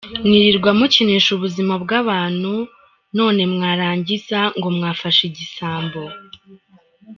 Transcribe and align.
Mwirirwa 0.25 0.71
mukinisha 0.79 1.29
ubuzima 1.37 1.73
bwabantu 1.83 2.53
none 3.17 3.41
mwarangiza 3.53 4.39
ngo 4.57 4.67
mwafashe 4.77 5.21
igisambo!. 5.29 6.01